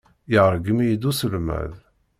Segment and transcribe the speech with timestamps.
[0.33, 1.73] Yergem-iyi-d uselmad.